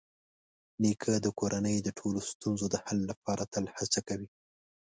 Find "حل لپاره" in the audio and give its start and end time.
2.85-3.43